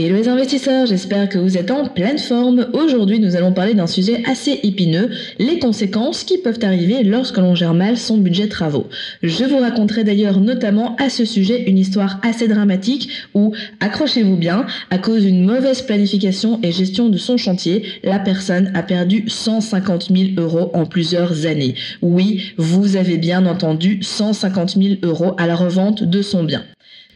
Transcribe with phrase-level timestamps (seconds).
[0.00, 2.68] Hello les investisseurs, j'espère que vous êtes en pleine forme.
[2.72, 7.56] Aujourd'hui, nous allons parler d'un sujet assez épineux, les conséquences qui peuvent arriver lorsque l'on
[7.56, 8.86] gère mal son budget travaux.
[9.24, 14.66] Je vous raconterai d'ailleurs notamment à ce sujet une histoire assez dramatique où, accrochez-vous bien,
[14.90, 20.12] à cause d'une mauvaise planification et gestion de son chantier, la personne a perdu 150
[20.16, 21.74] 000 euros en plusieurs années.
[22.02, 26.62] Oui, vous avez bien entendu 150 000 euros à la revente de son bien.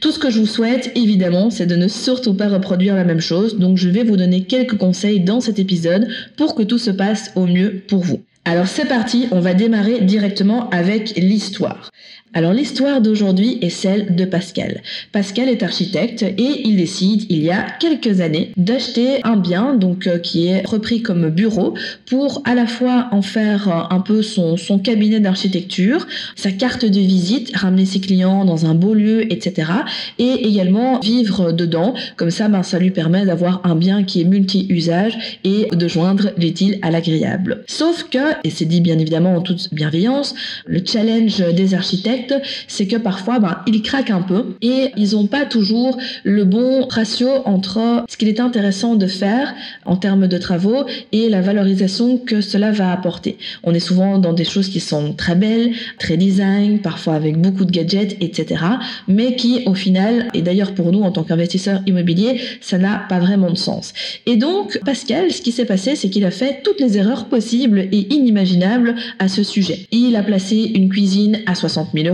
[0.02, 3.20] Tout ce que je vous souhaite, évidemment, c'est de ne surtout pas reproduire la même
[3.20, 6.90] chose, donc je vais vous donner quelques conseils dans cet épisode pour que tout se
[6.90, 8.20] passe au mieux pour vous.
[8.44, 11.92] Alors c'est parti, on va démarrer directement avec l'histoire.
[12.34, 14.80] Alors l'histoire d'aujourd'hui est celle de Pascal.
[15.12, 20.06] Pascal est architecte et il décide il y a quelques années d'acheter un bien donc
[20.06, 21.74] euh, qui est repris comme bureau
[22.06, 26.86] pour à la fois en faire euh, un peu son, son cabinet d'architecture, sa carte
[26.86, 29.70] de visite, ramener ses clients dans un beau lieu, etc.
[30.18, 31.92] Et également vivre dedans.
[32.16, 36.30] Comme ça, ben, ça lui permet d'avoir un bien qui est multi-usage et de joindre
[36.38, 37.62] l'utile à l'agréable.
[37.66, 42.21] Sauf que, et c'est dit bien évidemment en toute bienveillance, le challenge des architectes
[42.68, 46.86] c'est que parfois, ben, ils craquent un peu et ils n'ont pas toujours le bon
[46.86, 52.18] ratio entre ce qu'il est intéressant de faire en termes de travaux et la valorisation
[52.18, 53.36] que cela va apporter.
[53.62, 57.64] On est souvent dans des choses qui sont très belles, très design, parfois avec beaucoup
[57.64, 58.64] de gadgets, etc.
[59.08, 63.18] Mais qui, au final, et d'ailleurs pour nous en tant qu'investisseurs immobiliers, ça n'a pas
[63.18, 63.92] vraiment de sens.
[64.26, 67.80] Et donc, Pascal, ce qui s'est passé, c'est qu'il a fait toutes les erreurs possibles
[67.92, 69.86] et inimaginables à ce sujet.
[69.90, 72.11] Il a placé une cuisine à 60 000 euros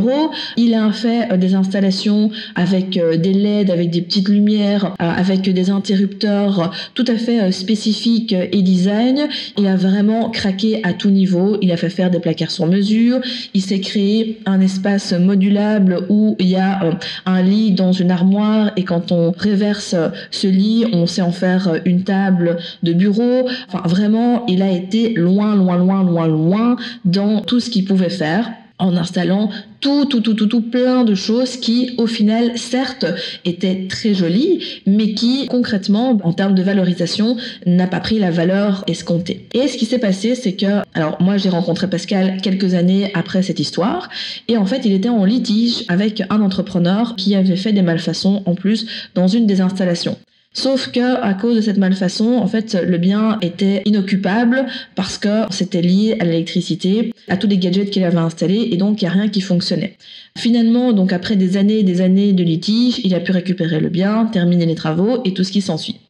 [0.56, 5.10] il a fait euh, des installations avec euh, des LED, avec des petites lumières, euh,
[5.10, 9.28] avec des interrupteurs tout à fait spécifiques et design.
[9.56, 11.58] Il a vraiment craqué à tout niveau.
[11.62, 13.20] Il a fait faire des placards sur mesure.
[13.54, 16.80] Il s'est créé un espace modulable où il y a
[17.26, 19.94] un lit dans une armoire et quand on réverse
[20.30, 23.48] ce lit, on sait en faire une table de bureau.
[23.68, 28.10] Enfin, vraiment, il a été loin, loin, loin, loin, loin dans tout ce qu'il pouvait
[28.10, 29.50] faire en installant
[29.80, 33.06] tout, tout, tout, tout, tout, plein de choses qui, au final, certes,
[33.44, 37.36] étaient très jolies, mais qui, concrètement, en termes de valorisation,
[37.66, 39.46] n'a pas pris la valeur escomptée.
[39.54, 43.42] Et ce qui s'est passé, c'est que, alors moi, j'ai rencontré Pascal quelques années après
[43.42, 44.08] cette histoire,
[44.48, 48.42] et en fait, il était en litige avec un entrepreneur qui avait fait des malfaçons
[48.46, 50.16] en plus dans une des installations.
[50.54, 54.66] Sauf que à cause de cette malfaçon, en fait, le bien était inoccupable
[54.96, 59.00] parce que c'était lié à l'électricité, à tous les gadgets qu'il avait installés et donc
[59.00, 59.96] il n'y a rien qui fonctionnait.
[60.36, 63.88] Finalement, donc après des années et des années de litige, il a pu récupérer le
[63.88, 66.00] bien, terminer les travaux et tout ce qui s'ensuit.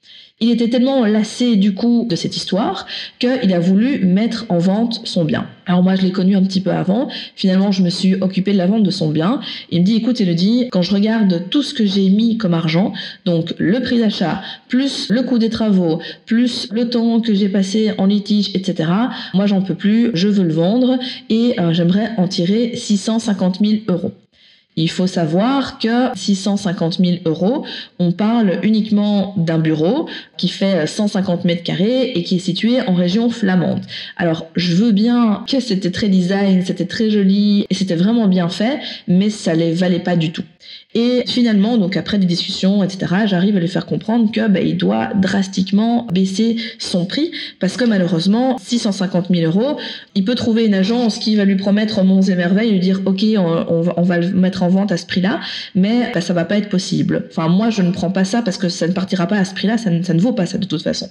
[0.40, 2.86] Il était tellement lassé du coup de cette histoire
[3.18, 5.48] qu'il a voulu mettre en vente son bien.
[5.66, 8.56] Alors moi je l'ai connu un petit peu avant, finalement je me suis occupée de
[8.56, 9.40] la vente de son bien.
[9.70, 12.92] Il me dit écoute Elodie, quand je regarde tout ce que j'ai mis comme argent,
[13.24, 17.90] donc le prix d'achat, plus le coût des travaux, plus le temps que j'ai passé
[17.98, 18.90] en litige, etc.
[19.34, 21.00] Moi j'en peux plus, je veux le vendre
[21.30, 24.12] et euh, j'aimerais en tirer 650 000 euros.
[24.80, 27.66] Il faut savoir que 650 000 euros,
[27.98, 32.94] on parle uniquement d'un bureau qui fait 150 mètres carrés et qui est situé en
[32.94, 33.80] région flamande.
[34.16, 38.48] Alors, je veux bien que c'était très design, c'était très joli et c'était vraiment bien
[38.48, 38.78] fait,
[39.08, 40.44] mais ça ne les valait pas du tout.
[41.00, 44.76] Et finalement, donc après des discussions, etc., j'arrive à lui faire comprendre que bah, il
[44.76, 49.78] doit drastiquement baisser son prix parce que malheureusement, 650 000 euros,
[50.16, 53.22] il peut trouver une agence qui va lui promettre monts et merveilles, lui dire ok,
[53.36, 55.38] on, va, le mettre en vente à ce prix-là,
[55.76, 57.28] mais bah, ça va pas être possible.
[57.30, 59.54] Enfin, moi, je ne prends pas ça parce que ça ne partira pas à ce
[59.54, 61.08] prix-là, ça ne vaut pas ça de toute façon.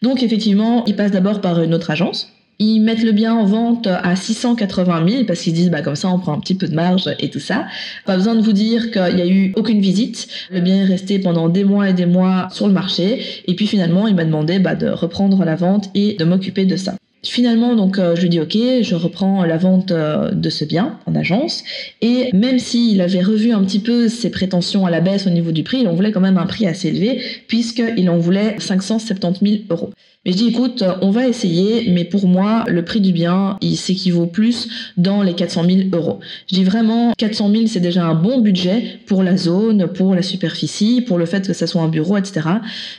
[0.00, 2.28] Donc effectivement, il passe d'abord par une autre agence
[2.58, 6.08] ils mettent le bien en vente à 680 000 parce qu'ils disent bah comme ça
[6.08, 7.66] on prend un petit peu de marge et tout ça.
[8.06, 10.28] Pas besoin de vous dire qu'il n'y a eu aucune visite.
[10.50, 13.66] Le bien est resté pendant des mois et des mois sur le marché et puis
[13.66, 16.94] finalement il m'a demandé bah, de reprendre la vente et de m'occuper de ça.
[17.24, 20.98] Finalement, donc, euh, je lui dis ok, je reprends la vente euh, de ce bien
[21.06, 21.64] en agence.
[22.02, 25.50] Et même s'il avait revu un petit peu ses prétentions à la baisse au niveau
[25.50, 29.40] du prix, il en voulait quand même un prix assez élevé, puisqu'il en voulait 570
[29.40, 29.90] 000 euros.
[30.24, 33.76] Mais je dis, écoute, on va essayer, mais pour moi, le prix du bien, il
[33.76, 36.20] s'équivaut plus dans les 400 000 euros.
[36.48, 40.22] Je dis vraiment, 400 000, c'est déjà un bon budget pour la zone, pour la
[40.22, 42.40] superficie, pour le fait que ça soit un bureau, etc.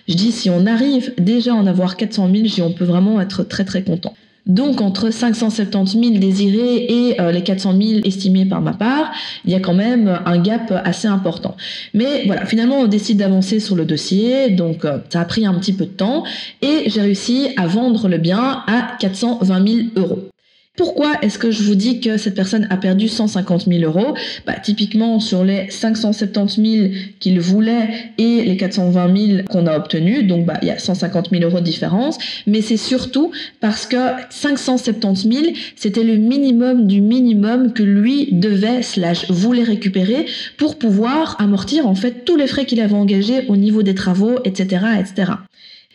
[0.08, 2.86] Je dis, si on arrive déjà à en avoir 400 000, je dis, on peut
[2.86, 4.14] vraiment être très très content.
[4.46, 9.12] Donc entre 570 000 désirés et euh, les 400 000 estimés par ma part,
[9.44, 11.56] il y a quand même un gap assez important.
[11.94, 15.54] Mais voilà, finalement on décide d'avancer sur le dossier, donc euh, ça a pris un
[15.56, 16.24] petit peu de temps
[16.62, 20.30] et j'ai réussi à vendre le bien à 420 000 euros.
[20.76, 24.14] Pourquoi est-ce que je vous dis que cette personne a perdu 150 000 euros?
[24.46, 26.90] Bah, Typiquement, sur les 570 000
[27.20, 31.30] qu'il voulait et les 420 000 qu'on a obtenus, donc bah, il y a 150
[31.32, 33.32] 000 euros de différence, mais c'est surtout
[33.62, 33.98] parce que
[34.30, 35.46] 570 000,
[35.76, 40.26] c'était le minimum du minimum que lui devait, slash, voulait récupérer
[40.58, 44.40] pour pouvoir amortir en fait tous les frais qu'il avait engagés au niveau des travaux,
[44.44, 45.32] etc., etc.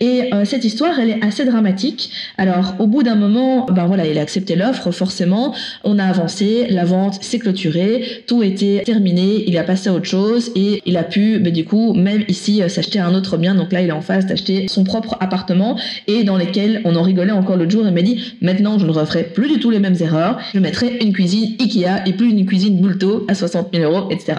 [0.00, 2.11] Et euh, cette histoire, elle est assez dramatique.
[2.38, 5.55] Alors, au bout d'un moment, ben voilà, il a accepté l'offre, forcément.
[5.85, 10.06] On a avancé, la vente s'est clôturée, tout était terminé, il a passé à autre
[10.06, 13.55] chose et il a pu, ben, du coup, même ici, euh, s'acheter un autre bien.
[13.55, 17.02] Donc là, il est en phase d'acheter son propre appartement et dans lesquels on en
[17.02, 17.85] rigolait encore l'autre jour.
[17.87, 20.41] Il m'a dit, maintenant, je ne referai plus du tout les mêmes erreurs.
[20.55, 24.38] Je mettrai une cuisine Ikea et plus une cuisine Bulto à 60 000 euros, etc.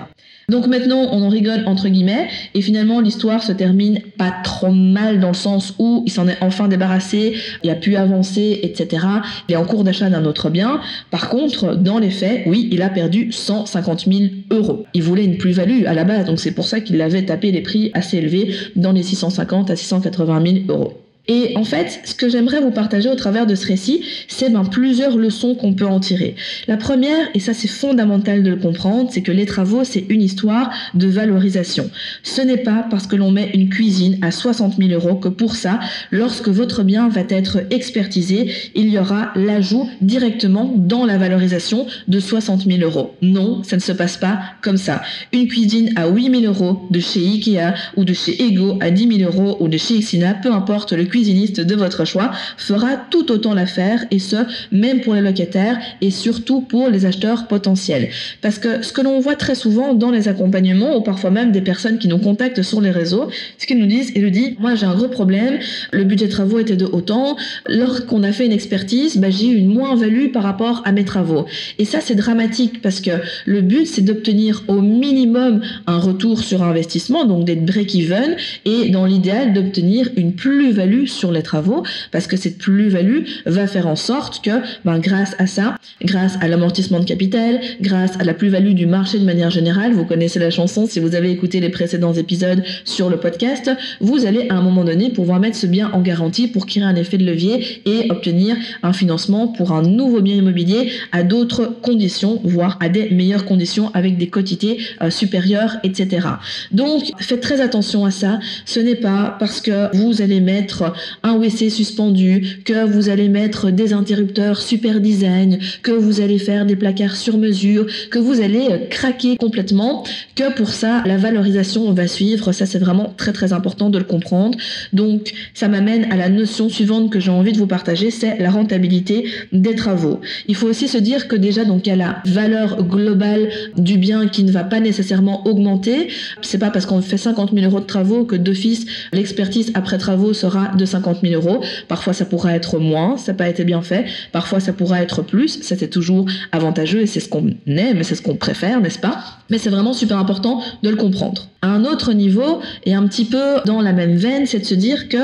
[0.51, 5.21] Donc maintenant, on en rigole entre guillemets, et finalement l'histoire se termine pas trop mal
[5.21, 9.05] dans le sens où il s'en est enfin débarrassé, il a pu avancer, etc.
[9.47, 10.81] Il est en cours d'achat d'un autre bien.
[11.09, 14.19] Par contre, dans les faits, oui, il a perdu 150 000
[14.51, 14.85] euros.
[14.93, 17.61] Il voulait une plus-value à la base, donc c'est pour ça qu'il avait tapé les
[17.61, 20.97] prix assez élevés dans les 650 à 680 000 euros.
[21.27, 24.65] Et en fait, ce que j'aimerais vous partager au travers de ce récit, c'est ben,
[24.65, 26.35] plusieurs leçons qu'on peut en tirer.
[26.67, 30.21] La première, et ça c'est fondamental de le comprendre, c'est que les travaux, c'est une
[30.21, 31.89] histoire de valorisation.
[32.23, 35.55] Ce n'est pas parce que l'on met une cuisine à 60 000 euros que pour
[35.55, 35.79] ça,
[36.09, 42.19] lorsque votre bien va être expertisé, il y aura l'ajout directement dans la valorisation de
[42.19, 43.15] 60 000 euros.
[43.21, 45.01] Non, ça ne se passe pas comme ça.
[45.33, 49.17] Une cuisine à 8 000 euros de chez Ikea ou de chez Ego à 10
[49.19, 53.53] 000 euros ou de chez Xina, peu importe le de votre choix fera tout autant
[53.53, 54.37] l'affaire et ce,
[54.71, 58.09] même pour les locataires et surtout pour les acheteurs potentiels.
[58.41, 61.61] Parce que ce que l'on voit très souvent dans les accompagnements ou parfois même des
[61.61, 64.75] personnes qui nous contactent sur les réseaux, ce qu'ils nous disent, ils nous disent, moi
[64.75, 65.59] j'ai un gros problème,
[65.91, 67.35] le budget de travaux était de autant,
[67.67, 71.45] lorsqu'on a fait une expertise, bah, j'ai eu une moins-value par rapport à mes travaux.
[71.77, 73.11] Et ça c'est dramatique parce que
[73.45, 78.35] le but c'est d'obtenir au minimum un retour sur investissement, donc d'être break-even
[78.65, 83.87] et dans l'idéal d'obtenir une plus-value sur les travaux parce que cette plus-value va faire
[83.87, 84.51] en sorte que
[84.85, 89.19] ben, grâce à ça, grâce à l'amortissement de capital, grâce à la plus-value du marché
[89.19, 93.09] de manière générale, vous connaissez la chanson si vous avez écouté les précédents épisodes sur
[93.09, 96.65] le podcast, vous allez à un moment donné pouvoir mettre ce bien en garantie pour
[96.65, 101.23] créer un effet de levier et obtenir un financement pour un nouveau bien immobilier à
[101.23, 106.27] d'autres conditions, voire à des meilleures conditions avec des quotités euh, supérieures, etc.
[106.71, 108.39] Donc faites très attention à ça.
[108.65, 110.90] Ce n'est pas parce que vous allez mettre
[111.23, 116.65] un WC suspendu, que vous allez mettre des interrupteurs super design, que vous allez faire
[116.65, 120.03] des placards sur mesure, que vous allez euh, craquer complètement,
[120.35, 122.51] que pour ça, la valorisation va suivre.
[122.51, 124.57] Ça, c'est vraiment très très important de le comprendre.
[124.93, 128.49] Donc, ça m'amène à la notion suivante que j'ai envie de vous partager, c'est la
[128.49, 130.19] rentabilité des travaux.
[130.47, 134.43] Il faut aussi se dire que déjà, donc, a la valeur globale du bien qui
[134.43, 136.09] ne va pas nécessairement augmenter.
[136.41, 140.33] C'est pas parce qu'on fait 50 000 euros de travaux que d'office, l'expertise après travaux
[140.33, 141.63] sera de 50 000 euros.
[141.87, 144.05] Parfois, ça pourra être moins, ça n'a pas été bien fait.
[144.31, 145.61] Parfois, ça pourra être plus.
[145.61, 149.19] Ça, c'est toujours avantageux et c'est ce qu'on aime, c'est ce qu'on préfère, n'est-ce pas?
[149.49, 151.47] Mais c'est vraiment super important de le comprendre.
[151.61, 154.73] À un autre niveau, et un petit peu dans la même veine, c'est de se
[154.73, 155.17] dire que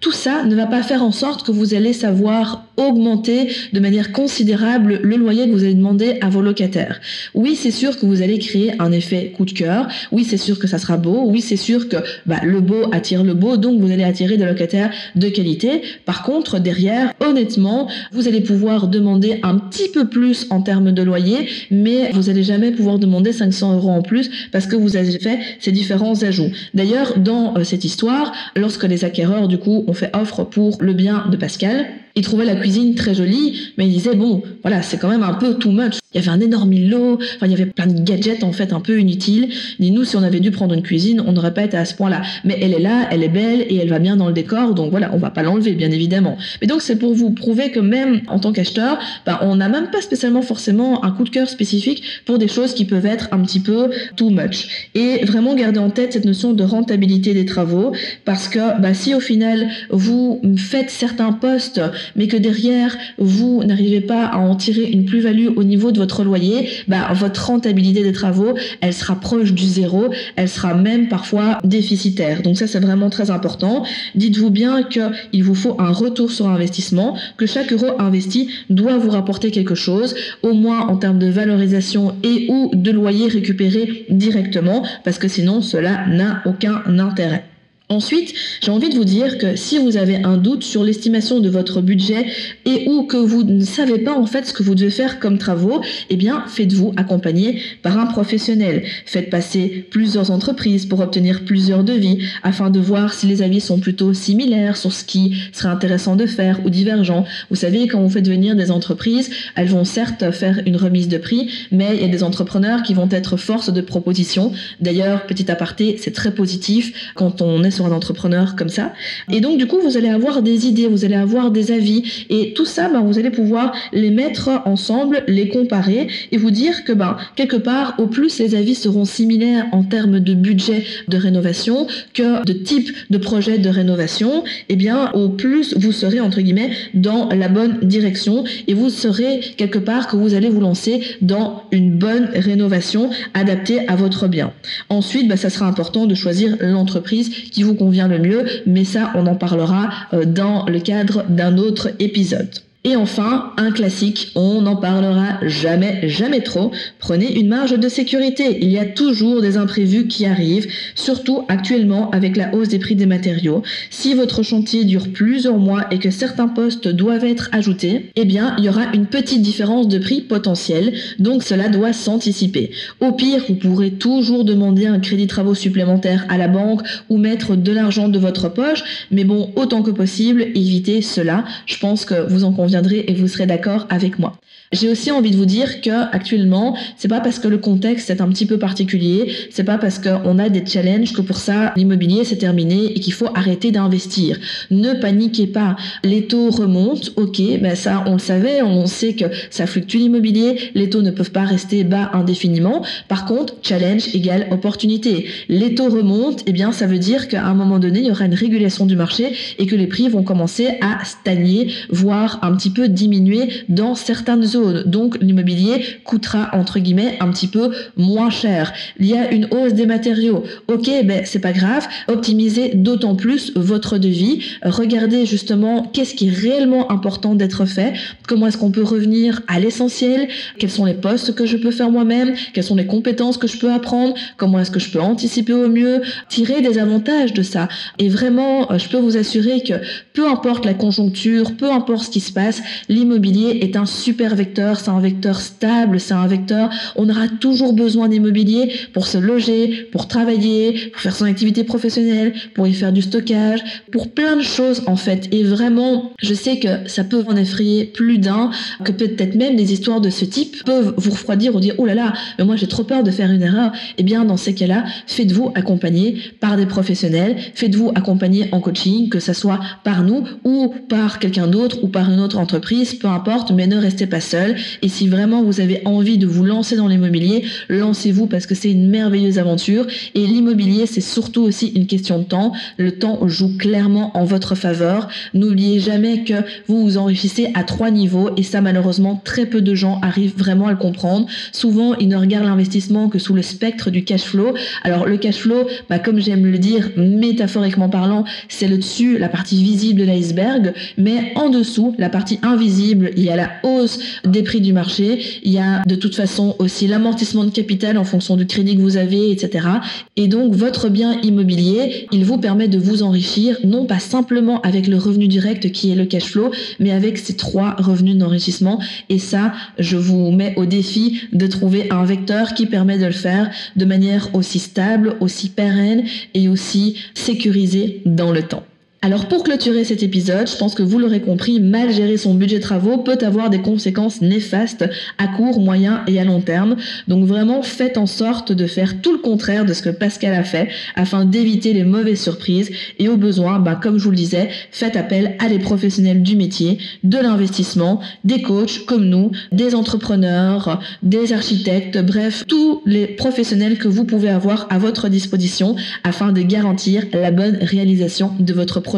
[0.00, 4.12] tout ça ne va pas faire en sorte que vous allez savoir augmenter de manière
[4.12, 7.00] considérable le loyer que vous allez demander à vos locataires.
[7.34, 9.88] Oui, c'est sûr que vous allez créer un effet coup de cœur.
[10.12, 11.24] Oui, c'est sûr que ça sera beau.
[11.26, 11.96] Oui, c'est sûr que
[12.26, 15.82] bah, le beau attire le beau, donc vous allez attirer des locataires de qualité.
[16.04, 21.02] Par contre, derrière, honnêtement, vous allez pouvoir demander un petit peu plus en termes de
[21.02, 25.18] loyer, mais vous allez jamais pouvoir demander 500 euros en plus parce que vous avez
[25.18, 26.50] fait ces différents ajouts.
[26.74, 30.92] D'ailleurs, dans euh, cette histoire, lorsque les acquéreurs du coup ont fait offre pour le
[30.92, 34.98] bien de Pascal, Il trouvait la cuisine très jolie, mais il disait bon, voilà, c'est
[34.98, 35.98] quand même un peu too much.
[36.12, 38.72] Il y avait un énorme îlot, enfin il y avait plein de gadgets en fait
[38.72, 39.48] un peu inutiles.
[39.80, 41.84] Il dit nous si on avait dû prendre une cuisine, on n'aurait pas été à
[41.84, 42.22] ce point-là.
[42.44, 44.92] Mais elle est là, elle est belle et elle va bien dans le décor, donc
[44.92, 46.36] voilà, on va pas l'enlever bien évidemment.
[46.60, 49.90] Mais donc c'est pour vous prouver que même en tant qu'acheteur, ben, on n'a même
[49.90, 53.40] pas spécialement forcément un coup de cœur spécifique pour des choses qui peuvent être un
[53.40, 54.88] petit peu too much.
[54.94, 57.92] Et vraiment garder en tête cette notion de rentabilité des travaux,
[58.24, 61.80] parce que ben, si au final vous faites certains postes,
[62.16, 66.24] mais que derrière vous n'arrivez pas à en tirer une plus-value au niveau de votre
[66.24, 71.58] loyer, bah, votre rentabilité des travaux, elle sera proche du zéro, elle sera même parfois
[71.64, 72.42] déficitaire.
[72.42, 73.84] Donc ça, c'est vraiment très important.
[74.14, 79.10] Dites-vous bien qu'il vous faut un retour sur investissement, que chaque euro investi doit vous
[79.10, 84.84] rapporter quelque chose, au moins en termes de valorisation et ou de loyer récupéré directement,
[85.04, 87.44] parce que sinon, cela n'a aucun intérêt.
[87.90, 91.50] Ensuite, j'ai envie de vous dire que si vous avez un doute sur l'estimation de
[91.50, 92.24] votre budget
[92.64, 95.36] et ou que vous ne savez pas en fait ce que vous devez faire comme
[95.36, 98.84] travaux, eh bien, faites-vous accompagner par un professionnel.
[99.04, 103.78] Faites passer plusieurs entreprises pour obtenir plusieurs devis afin de voir si les avis sont
[103.78, 107.26] plutôt similaires sur ce qui serait intéressant de faire ou divergent.
[107.50, 111.18] Vous savez, quand vous faites venir des entreprises, elles vont certes faire une remise de
[111.18, 114.52] prix, mais il y a des entrepreneurs qui vont être force de proposition.
[114.80, 118.92] D'ailleurs, petit aparté, c'est très positif quand on est sur un entrepreneur comme ça.
[119.30, 122.26] Et donc, du coup, vous allez avoir des idées, vous allez avoir des avis.
[122.30, 126.84] Et tout ça, ben, vous allez pouvoir les mettre ensemble, les comparer et vous dire
[126.84, 131.16] que, ben, quelque part, au plus les avis seront similaires en termes de budget de
[131.16, 136.20] rénovation que de type de projet de rénovation, et eh bien, au plus vous serez,
[136.20, 140.60] entre guillemets, dans la bonne direction et vous serez quelque part que vous allez vous
[140.60, 144.52] lancer dans une bonne rénovation adaptée à votre bien.
[144.88, 149.12] Ensuite, ben, ça sera important de choisir l'entreprise qui vous convient le mieux, mais ça,
[149.14, 152.50] on en parlera euh, dans le cadre d'un autre épisode.
[152.86, 156.70] Et enfin, un classique, on n'en parlera jamais, jamais trop.
[156.98, 158.58] Prenez une marge de sécurité.
[158.60, 162.94] Il y a toujours des imprévus qui arrivent, surtout actuellement avec la hausse des prix
[162.94, 163.62] des matériaux.
[163.88, 168.54] Si votre chantier dure plusieurs mois et que certains postes doivent être ajoutés, eh bien,
[168.58, 172.70] il y aura une petite différence de prix potentielle, donc cela doit s'anticiper.
[173.00, 177.56] Au pire, vous pourrez toujours demander un crédit travaux supplémentaire à la banque ou mettre
[177.56, 181.44] de l'argent de votre poche, mais bon, autant que possible, évitez cela.
[181.64, 184.38] Je pense que vous en conviendrez et vous serez d'accord avec moi.
[184.74, 188.20] J'ai aussi envie de vous dire que actuellement, c'est pas parce que le contexte est
[188.20, 192.24] un petit peu particulier, c'est pas parce qu'on a des challenges que pour ça l'immobilier
[192.24, 194.36] c'est terminé et qu'il faut arrêter d'investir.
[194.72, 195.76] Ne paniquez pas.
[196.02, 200.72] Les taux remontent, ok, ben ça on le savait, on sait que ça fluctue l'immobilier,
[200.74, 202.84] les taux ne peuvent pas rester bas indéfiniment.
[203.06, 205.26] Par contre, challenge égale opportunité.
[205.48, 208.10] Les taux remontent, et eh bien ça veut dire qu'à un moment donné, il y
[208.10, 212.56] aura une régulation du marché et que les prix vont commencer à stagner, voire un
[212.56, 218.30] petit peu diminuer dans certaines zones donc l'immobilier coûtera entre guillemets un petit peu moins
[218.30, 218.72] cher.
[218.98, 220.44] Il y a une hausse des matériaux.
[220.68, 221.86] Ok, ben c'est pas grave.
[222.08, 224.40] Optimisez d'autant plus votre devis.
[224.62, 227.94] Regardez justement qu'est-ce qui est réellement important d'être fait.
[228.26, 230.28] Comment est-ce qu'on peut revenir à l'essentiel?
[230.58, 232.34] Quels sont les postes que je peux faire moi-même?
[232.52, 234.14] Quelles sont les compétences que je peux apprendre?
[234.36, 236.02] Comment est-ce que je peux anticiper au mieux?
[236.28, 237.68] Tirer des avantages de ça.
[237.98, 239.74] Et vraiment, euh, je peux vous assurer que
[240.12, 244.43] peu importe la conjoncture, peu importe ce qui se passe, l'immobilier est un super vecteur
[244.54, 249.88] c'est un vecteur stable, c'est un vecteur, on aura toujours besoin d'immobilier pour se loger,
[249.92, 253.60] pour travailler, pour faire son activité professionnelle, pour y faire du stockage,
[253.92, 255.28] pour plein de choses en fait.
[255.32, 258.50] Et vraiment, je sais que ça peut en effrayer plus d'un,
[258.84, 261.94] que peut-être même des histoires de ce type peuvent vous refroidir ou dire, oh là
[261.94, 263.72] là, mais moi j'ai trop peur de faire une erreur.
[263.98, 269.20] Eh bien, dans ces cas-là, faites-vous accompagner par des professionnels, faites-vous accompagner en coaching, que
[269.20, 273.50] ça soit par nous ou par quelqu'un d'autre ou par une autre entreprise, peu importe,
[273.52, 274.33] mais ne restez pas seul
[274.82, 278.70] et si vraiment vous avez envie de vous lancer dans l'immobilier, lancez-vous parce que c'est
[278.70, 279.86] une merveilleuse aventure.
[280.14, 282.52] Et l'immobilier, c'est surtout aussi une question de temps.
[282.76, 285.08] Le temps joue clairement en votre faveur.
[285.32, 286.34] N'oubliez jamais que
[286.66, 290.68] vous vous enrichissez à trois niveaux et ça, malheureusement, très peu de gens arrivent vraiment
[290.68, 291.26] à le comprendre.
[291.52, 294.54] Souvent, ils ne regardent l'investissement que sous le spectre du cash flow.
[294.82, 299.28] Alors, le cash flow, bah, comme j'aime le dire, métaphoriquement parlant, c'est le dessus, la
[299.28, 303.98] partie visible de l'iceberg, mais en dessous, la partie invisible, il y a la hausse
[304.24, 305.40] des prix du marché.
[305.42, 308.80] Il y a de toute façon aussi l'amortissement de capital en fonction du crédit que
[308.80, 309.68] vous avez, etc.
[310.16, 314.86] Et donc votre bien immobilier, il vous permet de vous enrichir, non pas simplement avec
[314.86, 318.80] le revenu direct qui est le cash flow, mais avec ces trois revenus d'enrichissement.
[319.08, 323.12] Et ça, je vous mets au défi de trouver un vecteur qui permet de le
[323.12, 326.04] faire de manière aussi stable, aussi pérenne
[326.34, 328.64] et aussi sécurisée dans le temps.
[329.04, 332.58] Alors pour clôturer cet épisode, je pense que vous l'aurez compris, mal gérer son budget
[332.58, 334.86] travaux peut avoir des conséquences néfastes
[335.18, 336.76] à court, moyen et à long terme.
[337.06, 340.42] Donc vraiment faites en sorte de faire tout le contraire de ce que Pascal a
[340.42, 344.48] fait afin d'éviter les mauvaises surprises et au besoin, bah, comme je vous le disais,
[344.70, 350.80] faites appel à des professionnels du métier, de l'investissement, des coachs comme nous, des entrepreneurs,
[351.02, 356.40] des architectes, bref, tous les professionnels que vous pouvez avoir à votre disposition afin de
[356.40, 358.93] garantir la bonne réalisation de votre projet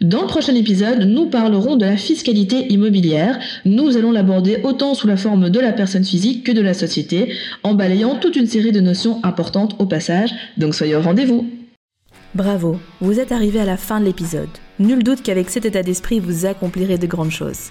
[0.00, 3.38] Dans le prochain épisode, nous parlerons de la fiscalité immobilière.
[3.64, 7.32] Nous allons l'aborder autant sous la forme de la personne physique que de la société,
[7.62, 11.48] en balayant toute une série de notions importantes au passage, donc soyez au rendez-vous.
[12.34, 14.48] Bravo, vous êtes arrivé à la fin de l'épisode.
[14.80, 17.70] Nul doute qu'avec cet état d'esprit, vous accomplirez de grandes choses.